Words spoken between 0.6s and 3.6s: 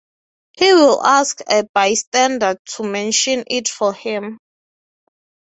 will ask a bystander to mention